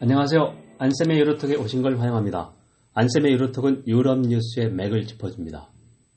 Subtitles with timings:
[0.00, 0.56] 안녕하세요.
[0.78, 2.52] 안쌤의 유로톡에 오신 걸 환영합니다.
[2.94, 5.68] 안쌤의 유로톡은 유럽 뉴스의 맥을 짚어줍니다.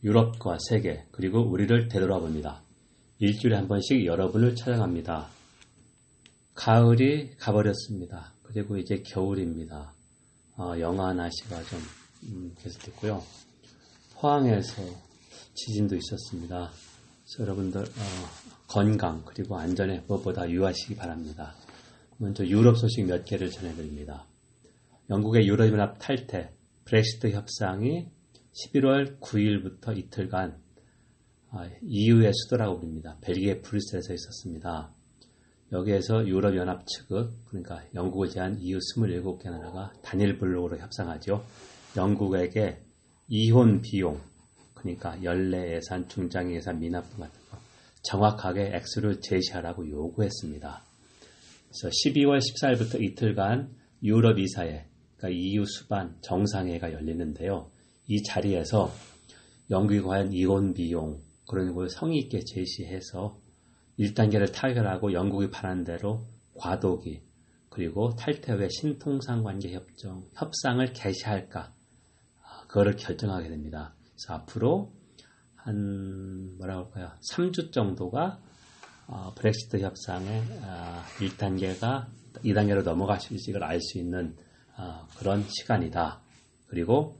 [0.04, 2.62] 유럽과 세계 그리고 우리를 되돌아 봅니다.
[3.18, 5.30] 일주일에 한 번씩 여러분을 찾아갑니다.
[6.54, 8.34] 가을이 가버렸습니다.
[8.44, 9.96] 그리고 이제 겨울입니다.
[10.58, 11.80] 어, 영하 날씨가 좀
[12.26, 13.24] 음, 계속됐고요.
[14.14, 14.84] 포항에서
[15.56, 16.70] 지진도 있었습니다.
[17.40, 18.04] 여러분들 어,
[18.68, 21.56] 건강 그리고 안전에 무엇보다 유하시기 바랍니다.
[22.22, 24.28] 먼저 유럽 소식 몇 개를 전해드립니다.
[25.10, 26.52] 영국의 유럽연합 탈퇴,
[26.86, 28.10] 브렉시트 협상이
[28.54, 30.56] 11월 9일부터 이틀간
[31.82, 33.18] EU의 수도라고 부릅니다.
[33.22, 34.94] 벨기에 브뤼셀에서 있었습니다.
[35.72, 41.44] 여기에서 유럽연합 측은 그러니까 영국을 제한 EU 27개 나라가 단일 블록으로 협상하죠.
[41.98, 42.84] 영국에게
[43.30, 44.22] 이혼 비용,
[44.76, 47.58] 그러니까 연례 예산, 중장 예산, 미납금 같은 거
[48.04, 50.91] 정확하게 액수를 제시하라고 요구했습니다.
[51.72, 57.72] 그래서 12월 14일부터 이틀간 유럽 이사회, 그러니까 EU 수반 정상회가 열리는데요.
[58.08, 58.92] 이 자리에서
[59.70, 63.40] 영국이 과연 이혼 비용 그런 걸 성의 있게 제시해서
[63.98, 67.22] 1단계를 타결하고 영국이 바란 대로 과도기
[67.70, 71.74] 그리고 탈퇴 후의 신통상 관계 협정 협상을 개시할까
[72.44, 73.96] 아, 그거를 결정하게 됩니다.
[74.04, 74.92] 그래서 앞으로
[75.56, 77.12] 한 뭐라고 할까요?
[77.32, 78.42] 3주 정도가
[79.12, 82.08] 어, 브렉시트 협상의 어, 1단계가
[82.46, 84.38] 2단계로 넘어갈 수 있을지를 알 수 있는
[84.78, 86.22] 어, 그런 시간이다.
[86.68, 87.18] 그리고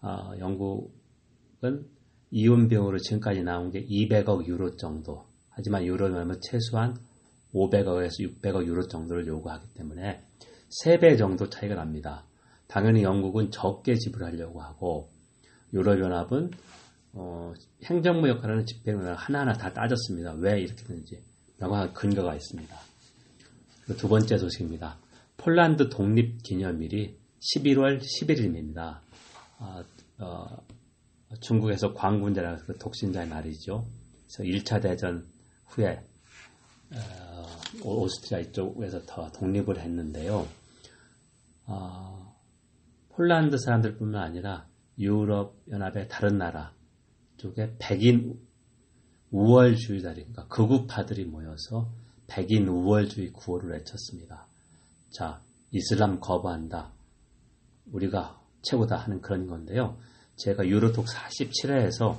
[0.00, 1.86] 어, 영국은
[2.30, 5.26] 이혼 비용으로 지금까지 나온 게 200억 유로 정도.
[5.50, 6.96] 하지만 유로면 최소한
[7.52, 10.22] 500억에서 600억 유로 정도를 요구하기 때문에
[10.82, 12.24] 3배 정도 차이가 납니다.
[12.68, 15.10] 당연히 영국은 적게 지불하려고 하고
[15.74, 16.52] 유럽연합은
[17.12, 17.52] 어,
[17.84, 20.32] 행정부 역할하는 집행을 하나하나 다 따졌습니다.
[20.38, 22.76] 왜 이렇게 되는지 명확한 근거가 있습니다.
[23.98, 24.98] 두 번째 소식입니다.
[25.36, 29.00] 폴란드 독립 기념일이 11월 11일입니다.
[29.58, 29.82] 어,
[30.18, 30.64] 어,
[31.40, 33.86] 중국에서 광군제라는 그 독신자의 날이죠.
[34.26, 35.26] 그래서 1차 대전
[35.66, 36.02] 후에
[36.92, 37.46] 어,
[37.82, 40.46] 오스트리아 이쪽에서 더 독립을 했는데요.
[41.66, 42.34] 어,
[43.10, 44.66] 폴란드 사람들뿐만 아니라
[44.98, 46.72] 유럽 연합의 다른 나라
[47.36, 48.40] 쪽에 백인
[49.30, 51.90] 우월주의자들, 그러니까 극우파들이 모여서
[52.26, 54.46] 백인 우월주의 구호를 외쳤습니다.
[55.10, 56.92] 자, 이슬람 거부한다.
[57.92, 59.98] 우리가 최고다 하는 그런 건데요.
[60.36, 62.18] 제가 유로톡 47회에서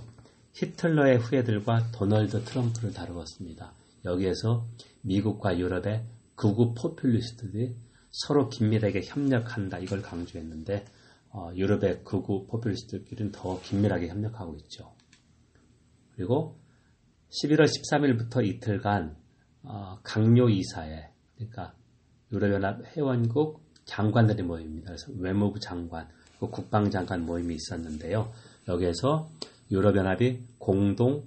[0.53, 3.73] 히틀러의 후예들과 도널드 트럼프를 다루었습니다.
[4.05, 4.65] 여기에서
[5.01, 6.05] 미국과 유럽의
[6.35, 7.75] 극우 포퓰리스트들이
[8.11, 10.85] 서로 긴밀하게 협력한다 이걸 강조했는데
[11.31, 14.93] 어, 유럽의 극우 포퓰리스트들끼리는 더 긴밀하게 협력하고 있죠.
[16.15, 16.57] 그리고
[17.35, 19.15] 11월 13일부터 이틀간
[19.63, 21.73] 어, 강요 이사회 그러니까
[22.31, 24.87] 유럽연합 회원국 장관들이 모입니다.
[24.87, 26.07] 그래서 외무부 장관,
[26.39, 28.31] 국방장관 모임이 있었는데요.
[28.67, 29.29] 여기에서
[29.71, 31.23] 유럽연합이 공동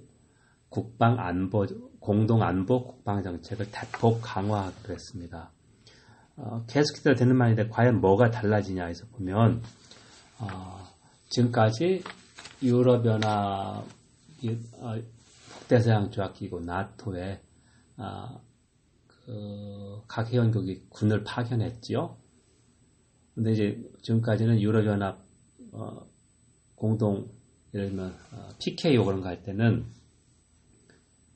[0.69, 1.65] 국방 안보
[1.99, 5.51] 공동 안보 국방 정책을 대폭 강화하기로 했습니다.
[6.37, 9.61] 어, 계속해서 되는 말인데 과연 뭐가 달라지냐 해서 보면
[10.39, 10.87] 어,
[11.29, 12.03] 지금까지
[12.61, 13.85] 유럽연합
[14.77, 14.95] 어,
[15.69, 17.39] 북대서양 조약기구 나토에
[17.97, 18.41] 어,
[19.25, 22.17] 그각 회원국이 군을 파견했지요.
[23.35, 25.23] 근데 이제 지금까지는 유럽연합
[25.71, 26.07] 어,
[26.75, 27.29] 공동
[27.73, 29.85] 예를 들면 어, PKO 그런 거 할 때는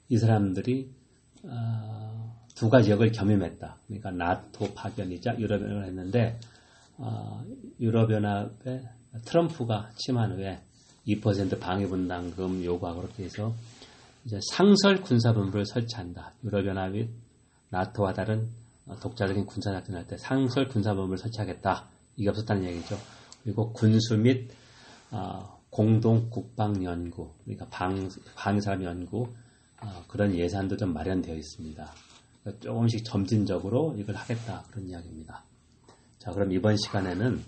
[0.10, 0.92] 이 사람들이
[1.44, 3.78] 어, 두 가지 역을 겸임했다.
[3.86, 6.40] 그러니까 나토 파견이자 유럽연합을 했는데
[6.98, 7.46] 어,
[7.80, 8.90] 유럽연합의
[9.26, 10.60] 트럼프가 침한 후에
[11.08, 13.54] 2% 방위분담금 요구하고 그렇게 해서
[14.26, 16.34] 이제 상설 군사본부를 설치한다.
[16.44, 17.10] 유럽연합이
[17.70, 18.50] 나토와 다른
[19.02, 21.88] 독자적인 군사 작전을 할때 상설 군사본부를 설치하겠다.
[22.16, 22.98] 이게 없었다는 얘기죠.
[23.44, 24.52] 그리고 군수 및
[25.12, 29.34] 어, 공동 국방 연구, 그러니까 방, 방사람 연구
[29.82, 31.94] 어, 그런 예산도 좀 마련되어 있습니다.
[32.42, 35.44] 그러니까 조금씩 점진적으로 이걸 하겠다 그런 이야기입니다.
[36.20, 37.44] 자, 그럼 이번 시간에는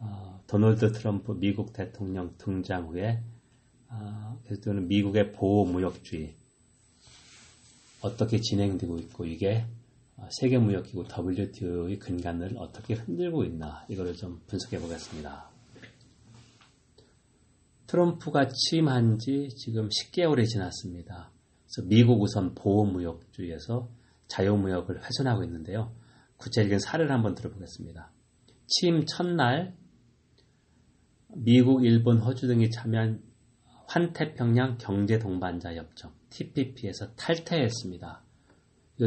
[0.00, 3.22] 어, 도널드 트럼프 미국 대통령 등장 후에
[3.92, 6.34] 어, 계속되는 미국의 보호무역주의
[8.00, 9.66] 어떻게 진행되고 있고 이게
[10.16, 15.50] 어, 세계무역기구 WTO의 근간을 어떻게 흔들고 있나 이거를 좀 분석해 보겠습니다.
[17.86, 21.30] 트럼프가 취임한 지 지금 10개월이 지났습니다.
[21.66, 23.90] 그래서 미국 우선 보호무역주의에서
[24.28, 25.94] 자유무역을 훼손하고 있는데요.
[26.38, 28.10] 구체적인 사례를 한번 들어보겠습니다.
[28.66, 29.76] 취임 첫날
[31.34, 33.22] 미국, 일본, 호주 등이 참여한
[33.92, 38.22] 환태평양 경제동반자 협정 TPP에서 탈퇴했습니다.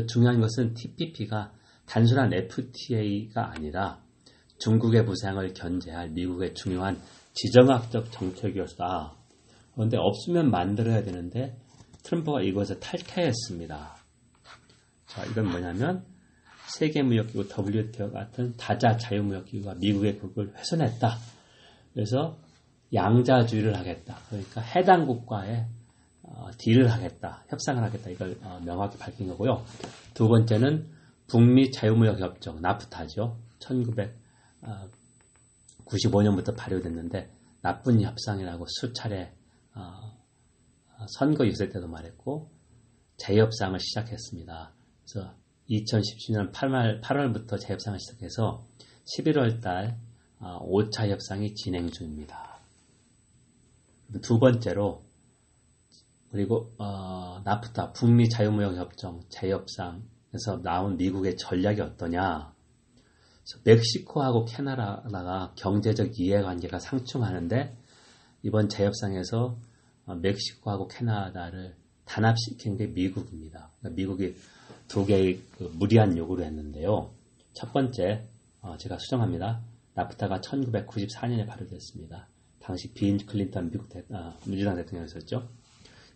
[0.08, 1.52] 중요한 것은 TPP가
[1.88, 4.04] 단순한 FTA가 아니라
[4.60, 7.02] 중국의 부상을 견제할 미국의 중요한
[7.34, 9.16] 지정학적 정책이었다.
[9.74, 11.58] 그런데 없으면 만들어야 되는데
[12.04, 13.96] 트럼프가 이것을 탈퇴했습니다.
[15.08, 16.06] 자, 이건 뭐냐면
[16.78, 21.18] 세계무역기구 WTO 같은 다자 자유무역기구가 미국의 그걸 훼손했다.
[21.94, 22.38] 그래서
[22.96, 24.18] 양자주의를 하겠다.
[24.30, 25.68] 그러니까 해당 국가에
[26.24, 27.44] 어, 딜을 하겠다.
[27.50, 28.10] 협상을 하겠다.
[28.10, 29.64] 이걸 어, 명확히 밝힌 거고요.
[30.14, 30.90] 두 번째는
[31.28, 33.38] 북미 자유무역 협정 나프타죠.
[33.60, 37.32] 1995년부터 어, 발효됐는데
[37.62, 39.34] 나쁜 협상이라고 수차례
[39.76, 40.18] 어,
[41.18, 42.50] 선거 유세 때도 말했고
[43.18, 44.74] 재협상을 시작했습니다.
[45.04, 45.34] 그래서
[45.70, 48.66] 2017년 8월, 8월부터 재협상을 시작해서
[49.18, 50.00] 11월 달
[50.40, 52.55] 5차 협상이 진행 중입니다.
[54.22, 55.04] 두 번째로
[56.32, 62.54] 그리고 어, 나프타 북미 자유무역 협정 재협상에서 나온 미국의 전략이 어떠냐?
[63.64, 67.78] 멕시코하고 캐나다가 경제적 이해관계가 상충하는데
[68.44, 69.58] 이번 재협상에서
[70.08, 71.76] 어, 멕시코하고 캐나다를
[72.06, 73.72] 단합시킨 게 미국입니다.
[73.80, 74.36] 그러니까 미국이
[74.88, 77.12] 두 개의 그 무리한 요구를 했는데요.
[77.54, 78.28] 첫 번째,
[78.62, 79.62] 어, 제가 수정합니다.
[79.94, 82.28] 나프타가 1994년에 발효됐습니다.
[82.66, 85.48] 당시 빈 클린턴 미국 대, 아, 민주당 대통령이었죠.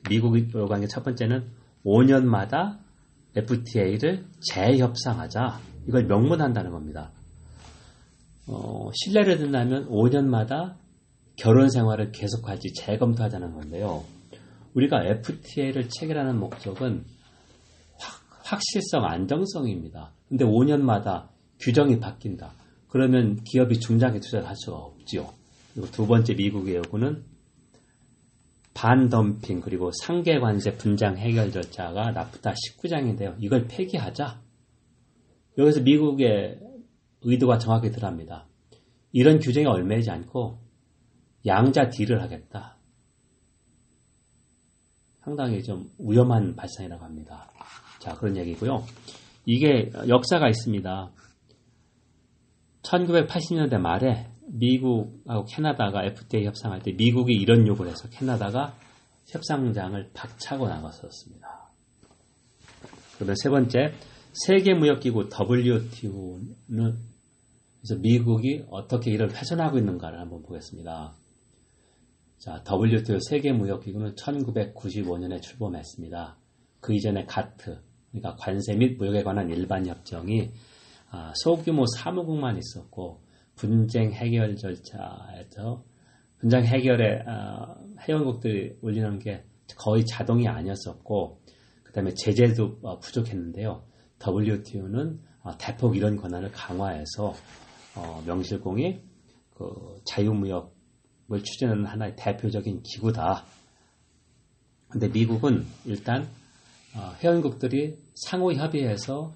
[0.10, 1.46] 미국이 요구한 게 첫 번째는
[1.86, 2.80] 5년마다
[3.36, 5.60] FTA를 재협상하자.
[5.88, 7.12] 이걸 명문한다는 겁니다.
[8.48, 10.76] 어, 신뢰를 든다면 5년마다
[11.36, 14.04] 결혼 생활을 계속할지 재검토하자는 건데요.
[14.74, 17.06] 우리가 FTA를 체결하는 목적은
[18.44, 20.12] 확, 실성 안정성입니다.
[20.28, 21.28] 근데 5년마다
[21.60, 22.54] 규정이 바뀐다.
[22.88, 25.39] 그러면 기업이 중장기 투자를 할 수가 없지요.
[25.80, 27.24] 그리고 두 번째 미국의 요구는
[28.74, 33.36] 반덤핑 그리고 상계 관세 분장 해결 절차가 나프타 19장인데요.
[33.40, 34.42] 이걸 폐기하자.
[35.58, 36.60] 여기서 미국의
[37.22, 38.46] 의도가 정확히 드러납니다.
[39.14, 40.60] 이런 규정이 얼매이지 않고
[41.46, 42.78] 양자 딜을 하겠다.
[45.22, 47.50] 상당히 좀 위험한 발상이라고 합니다.
[48.00, 48.84] 자, 그런 얘기고요.
[49.46, 51.12] 이게 역사가 있습니다.
[52.82, 58.76] 1980년대 말에 미국하고 캐나다가 FTA 협상할 때 미국이 이런 요구를 해서 캐나다가
[59.28, 61.70] 협상장을 박차고 나갔었습니다.
[63.16, 63.94] 그러면 세 번째,
[64.46, 67.10] 세계무역기구 WTO는
[67.82, 71.14] 그래서 미국이 어떻게 이를 훼손하고 있는가를 한번 보겠습니다.
[72.38, 76.38] 자, WTO 세계무역기구는 1995년에 출범했습니다.
[76.80, 77.82] 그 이전에 가트,
[78.12, 80.50] 그러니까 관세 및 무역에 관한 일반 협정이
[81.12, 83.22] 아, 소규모 사무국만 있었고
[83.60, 85.84] 분쟁 해결 절차에서
[86.40, 89.44] 분쟁 해결에 어, 회원국들이 올리는 게
[89.76, 91.42] 거의 자동이 아니었었고
[91.84, 93.84] 그 다음에 제재도 어, 부족했는데요.
[94.26, 97.34] WTO는 어, 대폭 이런 권한을 강화해서
[97.98, 99.02] 어, 명실공히
[99.54, 103.44] 그 자유무역을 추진하는 하나의 대표적인 기구다.
[104.88, 106.30] 근데 미국은 일단
[106.96, 109.34] 어, 회원국들이 상호 협의해서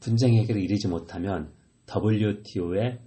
[0.00, 1.52] 분쟁 해결을 이르지 못하면
[1.86, 3.05] WTO의 아,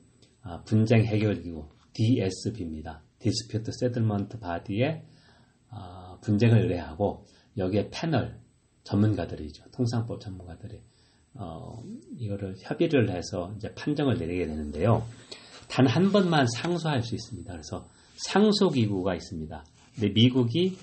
[0.66, 3.04] 분쟁 해결기구 DSB입니다.
[3.22, 5.04] Settlement Body에
[5.70, 7.26] 아, 분쟁을 의뢰하고
[7.58, 8.40] 여기에 패널
[8.84, 9.66] 전문가들이죠.
[9.72, 10.82] 통상법 전문가들이
[11.36, 11.84] 어,
[12.18, 15.06] 이거를 협의를 해서 이제 판정을 내리게 되는데요.
[15.70, 17.52] 단 한 번만 상소할 수 있습니다.
[17.52, 17.88] 그래서
[18.28, 19.64] 상소기구가 있습니다.
[19.94, 20.78] 근데 미국이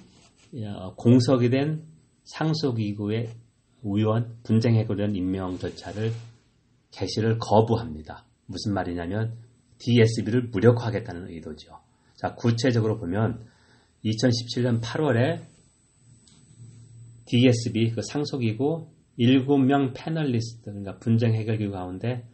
[0.64, 1.84] 어, 공석이 된
[2.24, 3.30] 상소기구의
[3.82, 6.12] 의원 분쟁 해결위원 임명 절차를
[6.92, 8.24] 개시를 거부합니다.
[8.46, 9.36] 무슨 말이냐면
[9.78, 11.78] DSB를 무력화하겠다는 의도죠.
[12.14, 13.46] 자, 구체적으로 보면
[14.04, 15.42] 2017년 8월에
[17.26, 22.24] DSB 그 상속이고 7명 패널리스트 그러니까 분쟁 해결기구 가운데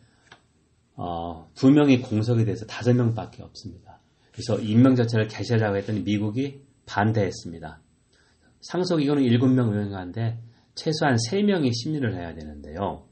[0.94, 4.00] 어, 2명이 공석이 돼서 5명밖에 없습니다.
[4.32, 7.80] 그래서 임명 자체를 개시하려고 했더니 미국이 반대했습니다.
[8.60, 10.38] 상속이고는 7명 의원가인데
[10.74, 13.06] 최소한 3명이 심리를 해야 되는데요.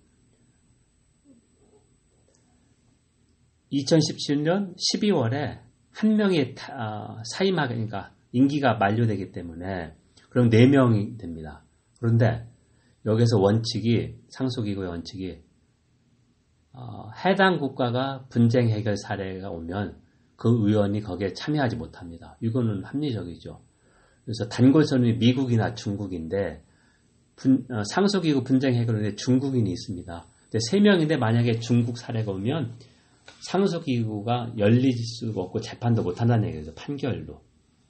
[3.72, 5.60] 2017년 12월에
[5.92, 9.94] 한 명이 아, 사임하니까 그러니까 임기가 만료되기 때문에
[10.28, 11.64] 그럼 4명이 됩니다.
[11.98, 12.46] 그런데
[13.06, 15.42] 여기서 원칙이 상속이고의 원칙이
[16.72, 19.98] 어, 해당 국가가 분쟁 해결 사례가 오면
[20.36, 22.36] 그 의원이 거기에 참여하지 못합니다.
[22.40, 23.60] 이거는 합리적이죠.
[24.24, 26.62] 그래서 단골선이 미국이나 중국인데
[27.34, 30.26] 분, 어, 상속이고 분쟁 해결에 중국인이 있습니다.
[30.50, 32.76] 근데 3명인데 만약에 중국 사례가 오면
[33.40, 36.74] 상속기구가 열릴 수가 없고 재판도 못한다는 얘기죠.
[36.74, 37.42] 판결로.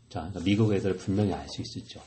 [0.08, 2.00] 자, 그러니까 미국 애들 분명히 알 수 있었죠.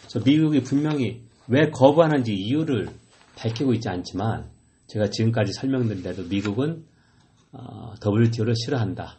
[0.00, 2.88] 그래서 미국이 분명히 왜 거부하는지 이유를
[3.36, 4.50] 밝히고 있지 않지만
[4.86, 6.84] 제가 지금까지 설명드린 대로 미국은
[7.52, 9.18] 어, WTO를 싫어한다.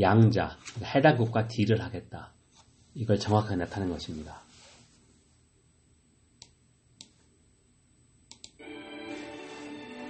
[0.00, 2.32] 양자, 해당국과 딜을 하겠다.
[2.94, 4.42] 이걸 정확하게 나타낸 것입니다.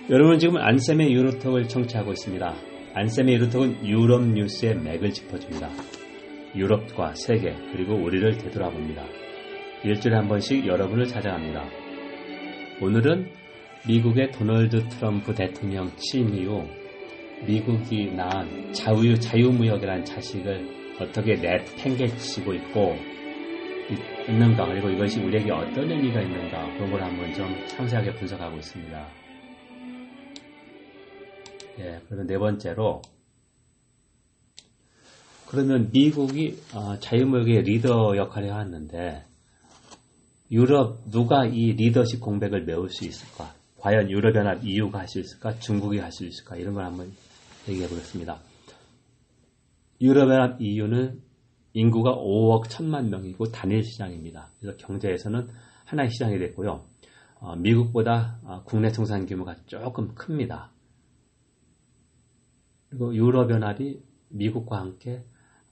[0.09, 2.76] 여러분 지금 안쌤의 유로톡을 청취하고 있습니다.
[2.99, 5.69] 안쌤의 유로톡은 유럽 뉴스의 맥을 짚어줍니다.
[6.55, 9.05] 유럽과 세계 그리고 우리를 되돌아봅니다.
[9.85, 11.63] 일주일에 한 번씩 여러분을 찾아갑니다.
[12.81, 13.31] 오늘은
[13.87, 16.67] 미국의 도널드 트럼프 대통령 취임 이후
[17.47, 22.97] 미국이 낳은 자유, 자유무역이라는 자식을 어떻게 내팽개치고 있고
[24.27, 29.26] 있는가 그리고 이것이 우리에게 어떤 의미가 있는가 그런 걸 한번 좀 상세하게 분석하고 있습니다.
[31.79, 33.03] 예, 그러면 네 번째로
[35.47, 39.25] 그러면 미국이 어, 자유무역의 리더 역할을 해왔는데
[40.51, 43.55] 유럽 누가 이 리더십 공백을 메울 수 있을까?
[43.79, 45.59] 과연 유럽연합 EU가 할 수 있을까?
[45.59, 46.57] 중국이 할 수 있을까?
[46.57, 47.13] 이런 걸 한번
[47.69, 48.39] 얘기해 보겠습니다.
[50.01, 51.21] 유럽연합 EU는
[51.73, 54.51] 인구가 5억 1천만 명이고 단일 시장입니다.
[54.61, 55.49] 그래서 경제에서는
[55.85, 56.85] 하나의 시장이 됐고요.
[57.41, 60.71] 어, 미국보다 어, 국내 생산 규모가 조금 큽니다.
[62.97, 64.01] 그리고 유럽연합이
[64.31, 65.23] 미국과 함께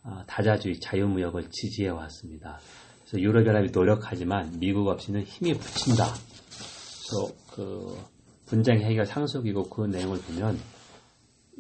[0.03, 2.59] 어, 다자주의 자유무역을 지지해 왔습니다.
[3.01, 6.05] 그래서 유럽연합이 노력하지만 미국 없이는 힘이 붙인다.
[6.05, 7.99] 그래서 그
[8.45, 10.59] 분쟁 해결 상속이고 그 내용을 보면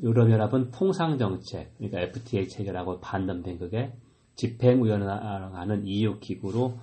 [0.02, 3.90] 유럽연합은 통상정책, 그러니까 FTA 체결하고 반덤된 그게
[4.36, 6.76] 집행위원회라는 EU 기구로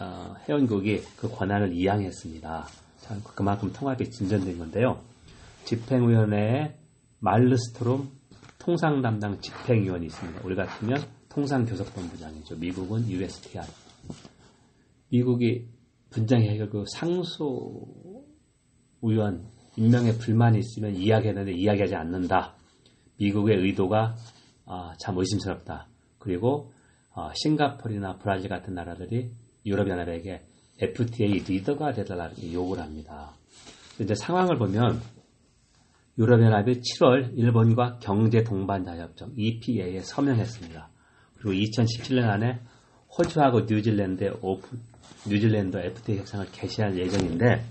[0.00, 2.66] 어, 회원국이 그 권한을 이양했습니다.
[3.34, 5.00] 그만큼 통합이 진전된 건데요.
[5.64, 6.83] 집행위원회에
[7.24, 8.10] 말르스트롬
[8.58, 10.42] 통상 담당 집행위원이 있습니다.
[10.44, 12.56] 우리 같으면 통상교섭본부장이죠.
[12.56, 13.66] 미국은 USTR.
[15.08, 15.66] 미국이
[16.10, 17.86] 분쟁 해결 그 상소
[19.02, 19.42] 의원
[19.76, 22.54] 임명에 불만이 있으면 이야기하는데 이야기하지 않는다.
[23.18, 24.14] 미국의 의도가
[24.66, 25.88] 아, 참 의심스럽다.
[26.18, 26.72] 그리고
[27.14, 29.30] 아, 싱가포르나 브라질 같은 나라들이
[29.64, 30.42] 유럽연합에게
[30.78, 33.34] FTA 리더가 되달라고 요구를 합니다.
[34.00, 35.00] 이제 상황을 보면
[36.18, 40.88] 유럽연합이 7월 일본과 경제 동반 자 협정 EPA에 서명했습니다.
[41.36, 42.60] 그리고 2017년 안에
[43.18, 44.78] 호주하고 뉴질랜드 오프,
[45.28, 47.64] 뉴질랜드 FTA 협상을 개시할 예정인데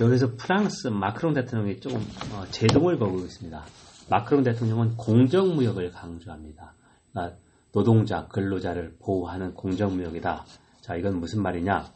[0.00, 1.98] 여기서 프랑스 마크롱 대통령이 조금
[2.32, 3.64] 어, 제동을 걸고 있습니다.
[4.08, 6.74] 마크롱 대통령은 공정무역을 강조합니다.
[7.12, 7.38] 그러니까
[7.72, 10.44] 노동자, 근로자를 보호하는 공정무역이다.
[10.80, 11.92] 자, 이건 무슨 말이냐?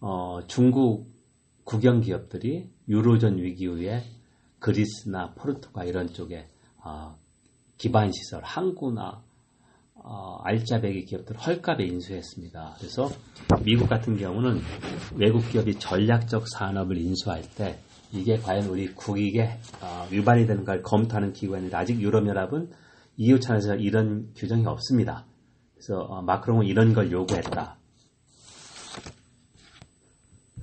[0.00, 1.10] 어, 중국
[1.64, 4.02] 국영 기업들이 유로존 위기 후에
[4.62, 6.46] 그리스나 포르투갈 이런 쪽에
[6.84, 7.18] 어,
[7.76, 9.22] 기반 시설, 항구나
[9.94, 12.76] 어, 알짜배기 기업들 헐값에 인수했습니다.
[12.78, 13.10] 그래서
[13.64, 14.60] 미국 같은 경우는
[15.16, 17.78] 외국 기업이 전략적 산업을 인수할 때
[18.12, 22.70] 이게 과연 우리 국익에 어, 위반이 되는 걸 검토하는 기관인데 아직 유럽연합은
[23.16, 25.26] EU 차원에서 이런 규정이 없습니다.
[25.74, 27.78] 그래서 어, 마크롱은 이런 걸 요구했다.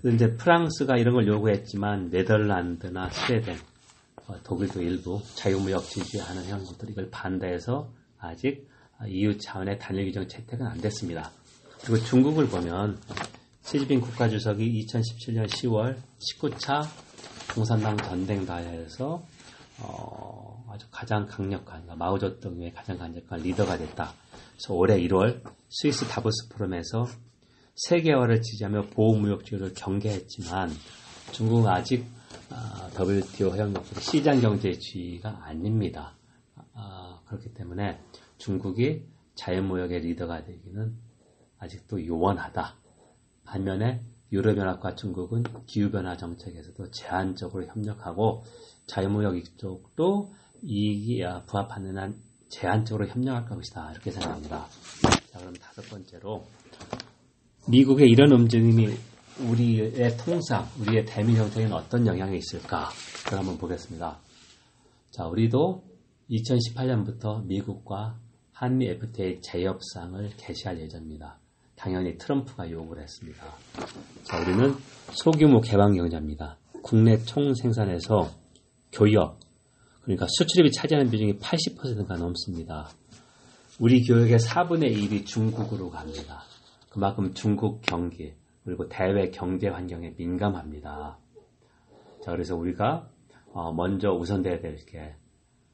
[0.06, 3.69] 이제 프랑스가 이런 걸 요구했지만 네덜란드나 스웨덴, 어,
[4.44, 8.68] 독일도 일부 자유무역 지지하는 형국들이 이걸 반대해서 아직
[9.08, 11.32] EU 차원의 단일 규정 채택은 안 됐습니다.
[11.82, 13.00] 그리고 중국을 보면
[13.64, 16.86] 시진핑 국가주석이 2017년 10월 19차
[17.54, 19.24] 공산당 전쟁다에서
[19.82, 24.14] 어, 아주 가장 강력한 그러니까 마오쩌둥의 가장 강력한 리더가 됐다.
[24.54, 27.08] 그래서 올해 1월 스위스 다보스 포럼에서
[27.76, 30.72] 세계화를 지지하며 보호무역주의를 경계했지만
[31.32, 32.19] 중국은 아직 아,
[33.00, 36.18] WTO 회원국들이 시장 경제주의가 아닙니다.
[36.74, 38.00] 아, 그렇기 때문에
[38.38, 39.06] 중국이
[39.36, 40.98] 자연무역의 리더가 되기는
[41.60, 42.76] 아직도 요원하다.
[43.46, 48.44] 반면에 유럽연합과 중국은 기후변화 정책에서도 제한적으로 협력하고
[48.86, 50.34] 자유무역 이쪽도
[50.64, 52.16] 이익이 부합하는 한
[52.50, 53.92] 제한적으로 협력할 것이다.
[53.92, 54.66] 이렇게 생각합니다.
[55.32, 56.46] 자, 그럼 다섯 번째로
[57.68, 58.90] 미국의 이런 움직임이
[59.48, 62.90] 우리의 통상, 우리의 대미 정책에는 어떤 영향이 있을까?
[63.24, 64.20] 그걸 한번 보겠습니다.
[65.12, 65.84] 자, 우리도
[66.30, 68.18] 2018년부터 미국과
[68.52, 71.38] 한미 FTA 재협상을 개시할 예정입니다.
[71.76, 73.42] 당연히 트럼프가 요구를 했습니다.
[74.24, 74.76] 자, 우리는
[75.14, 76.58] 소규모 개방 경제입니다.
[76.84, 78.30] 국내 총 생산에서
[78.92, 79.40] 교역,
[80.04, 82.90] 그러니까 수출입이 차지하는 비중이 80%가 넘습니다.
[83.80, 86.44] 우리 교역의 4분의 1이 중국으로 갑니다.
[86.90, 91.18] 그만큼 중국 경기, 그리고 대외 경제 환경에 민감합니다.
[92.24, 93.10] 자, 그래서 우리가
[93.52, 95.16] 어, 먼저 우선돼야 될 게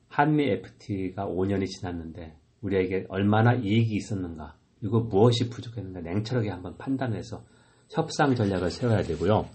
[0.07, 7.43] 한미 FTA가 5년이 지났는데 우리에게 얼마나 이익이 있었는가, 그리고 무엇이 부족했는가 냉철하게 한번 판단해서
[7.89, 9.49] 협상 전략을 세워야 되고요.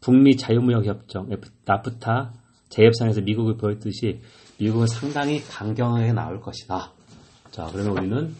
[0.00, 1.28] 북미 자유무역협정,
[1.64, 2.32] 나프타
[2.68, 4.20] 재협상에서 미국이 보였듯이
[4.58, 6.92] 미국은 상당히 강경하게 나올 것이다.
[7.52, 8.34] 자, 그러면 우리는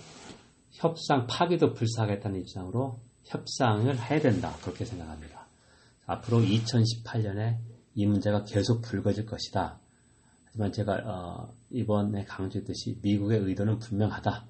[0.72, 4.54] 협상 파기도 불사하겠다는 입장으로 협상을 해야 된다.
[4.62, 5.46] 그렇게 생각합니다.
[6.06, 7.58] 앞으로 2018년에
[7.94, 9.78] 이 문제가 계속 불거질 것이다.
[10.46, 14.44] 하지만 제가 어, 이번에 강조했듯이 미국의 의도는 분명하다.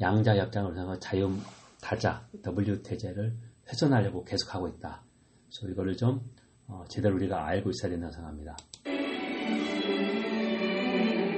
[0.00, 1.36] 양자 협상을 통해서 자유
[1.80, 3.36] 다자 WT제를
[3.68, 5.02] 훼손하려고 계속하고 있다.
[5.48, 6.20] 그래서 이거를 좀
[6.66, 8.56] 어, 제대로 우리가 알고 있어야 된다고 생각합니다.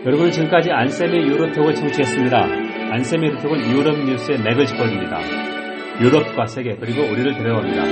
[0.04, 2.36] 여러분 지금까지 안쌤의 유로톡을 청취했습니다.
[2.92, 5.51] 안쌤의 유로톡은 유럽 뉴스의 맥을 짚어줍니다.
[6.00, 7.84] 유럽과 세계 그리고 우리를 데려갑니다.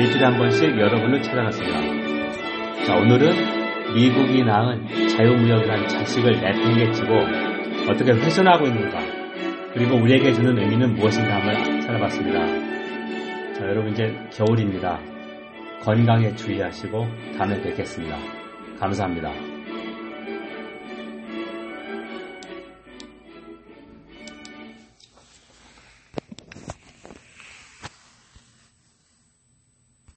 [0.00, 2.84] 일주일에 한 번씩 여러분을 찾아갔습니다.
[2.84, 7.14] 자 오늘은 미국이 낳은 자유무역이라는 자식을 내팽개치고
[7.90, 8.98] 어떻게 훼손하고 있는가
[9.72, 13.54] 그리고 우리에게 주는 의미는 무엇인가 한번 찾아봤습니다.
[13.54, 15.00] 자 여러분 이제 겨울입니다.
[15.82, 18.16] 건강에 주의하시고 다음에 뵙겠습니다.
[18.78, 19.53] 감사합니다.